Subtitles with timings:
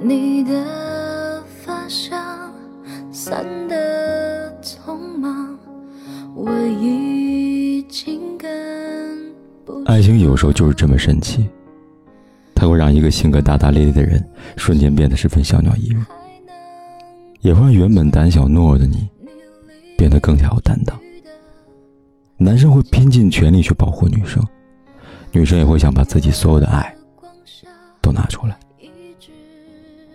[0.00, 2.52] 你的发香
[3.10, 5.58] 散的匆忙，
[6.34, 8.50] 我已经跟
[9.86, 11.48] 爱情有时候就是这么神奇，
[12.54, 14.24] 它会让一个性格大大咧咧的人
[14.56, 16.04] 瞬间变得十分小鸟依人，
[17.40, 19.08] 也会让原本胆小懦弱的你
[19.96, 20.98] 变得更加有担当。
[22.38, 24.44] 男生会拼尽全力去保护女生，
[25.30, 26.92] 女生也会想把自己所有的爱
[28.00, 28.58] 都拿出来。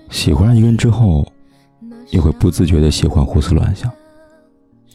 [0.10, 1.26] 喜欢一个人之后，
[2.10, 3.92] 你会不自觉的喜欢胡思乱想，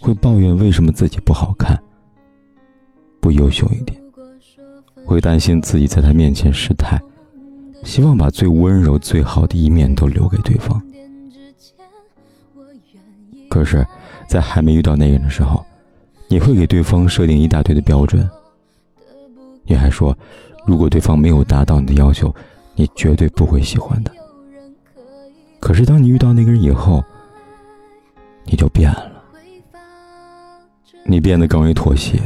[0.01, 1.79] 会抱怨为什么自己不好看、
[3.21, 4.01] 不优秀一点，
[5.05, 7.01] 会担心自己在他面前失态，
[7.85, 10.83] 希望把最温柔、最好的一面都留给对方。
[13.49, 13.87] 可是，
[14.27, 15.65] 在还没遇到那个人的时候，
[16.29, 18.29] 你会给对方设定一大堆的标准，
[19.65, 20.17] 你还说，
[20.67, 22.35] 如果对方没有达到你的要求，
[22.75, 24.11] 你绝对不会喜欢的。
[25.63, 27.05] 可是，当你遇到那个人以后，
[28.45, 29.13] 你就变了。
[31.05, 32.21] 你变得更容易妥协，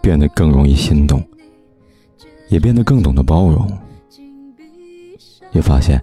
[0.00, 1.20] 变得更容易心动，
[2.48, 3.68] 也变得更懂得包容。
[5.50, 6.00] 你发现，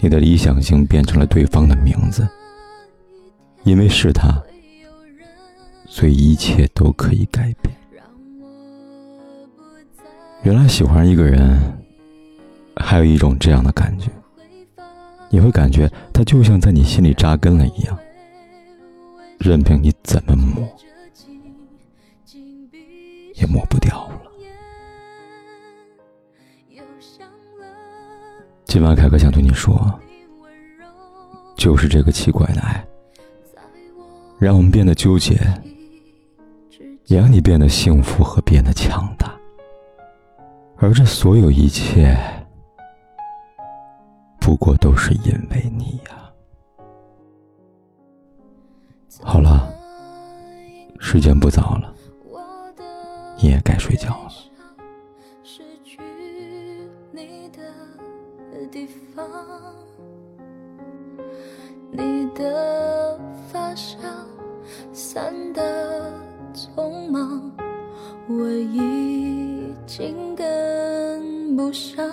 [0.00, 2.26] 你的理想型变成了对方的名字，
[3.62, 4.42] 因为是他，
[5.86, 7.76] 所以一切都可以改变。
[10.44, 11.60] 原来喜欢一个人，
[12.76, 14.10] 还有一种这样的感觉。
[15.34, 17.98] 你会感觉它就像在你心里扎根了一样，
[19.36, 20.62] 任凭你怎么抹，
[23.34, 24.30] 也抹不掉了。
[28.64, 29.92] 今晚凯哥想对你说，
[31.56, 32.86] 就是这个奇怪的爱，
[34.38, 35.36] 让我们变得纠结，
[37.06, 39.34] 也让你变得幸福和变得强大，
[40.76, 42.16] 而这所有一切。
[44.44, 46.30] 不过都是因为你呀。
[49.22, 49.72] 好了，
[51.00, 51.94] 时间不早了，
[53.40, 54.32] 你也该睡觉了。
[61.90, 63.18] 你的
[63.50, 63.96] 发香
[64.92, 66.12] 散的
[66.52, 67.50] 匆忙，
[68.28, 72.04] 我已经跟不上。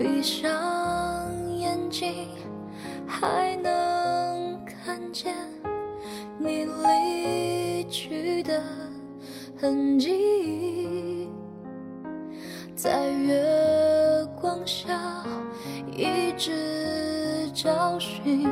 [0.00, 0.50] 闭上
[1.58, 2.28] 眼睛，
[3.06, 5.34] 还能看见
[6.38, 8.62] 你离去的
[9.60, 11.28] 痕迹，
[12.74, 13.44] 在月
[14.40, 15.22] 光下
[15.94, 18.48] 一直找寻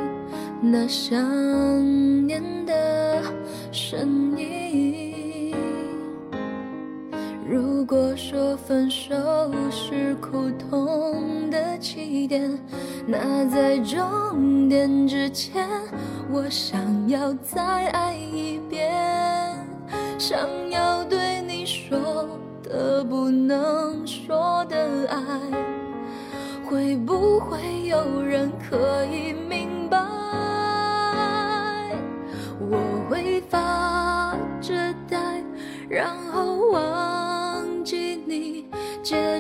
[0.61, 1.17] 那想
[2.27, 3.23] 念的
[3.73, 5.08] 身影。
[7.91, 9.15] 如果说分手
[9.71, 12.61] 是苦痛的起点，
[13.07, 15.67] 那在终点之前，
[16.31, 16.79] 我想
[17.09, 18.93] 要再爱一遍，
[20.19, 20.39] 想
[20.69, 22.29] 要对你说
[22.63, 24.77] 的不能说的
[25.09, 25.41] 爱，
[26.67, 29.99] 会不会有人可以明白？
[32.61, 32.77] 我
[33.09, 34.75] 会发着
[35.09, 35.43] 呆，
[35.89, 36.58] 然后。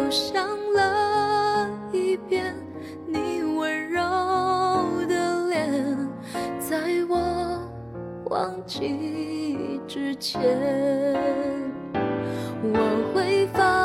[0.00, 2.54] 又想了一遍
[3.06, 4.00] 你温柔
[5.06, 6.08] 的脸，
[6.58, 7.60] 在我
[8.30, 10.40] 忘记之前，
[12.62, 13.79] 我会发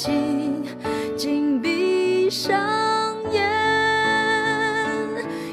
[0.00, 0.64] 紧
[1.14, 2.58] 紧闭上
[3.30, 3.42] 眼，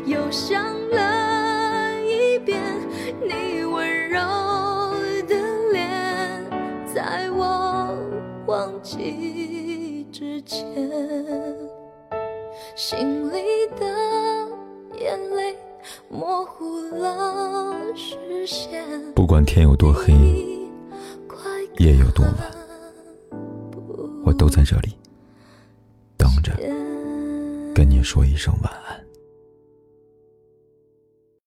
[0.05, 2.63] 又想了一遍
[3.21, 4.21] 你温柔
[5.27, 5.35] 的
[5.73, 6.45] 脸，
[6.95, 7.93] 在我
[8.45, 10.65] 忘记之前，
[12.73, 13.85] 心里的
[14.97, 15.57] 眼泪
[16.07, 18.81] 模糊了视线。
[19.13, 20.13] 不管天有多黑，
[21.79, 22.56] 夜有多晚。
[24.27, 24.93] 我都在这里
[26.17, 26.51] 等着，
[27.73, 29.06] 跟你说一声晚安。